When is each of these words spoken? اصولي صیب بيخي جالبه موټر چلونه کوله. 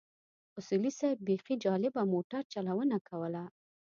اصولي 0.59 0.91
صیب 0.99 1.17
بيخي 1.27 1.55
جالبه 1.65 2.01
موټر 2.13 2.41
چلونه 2.53 2.97
کوله. 3.09 3.43